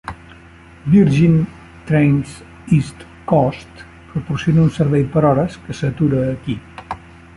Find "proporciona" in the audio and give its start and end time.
4.11-4.61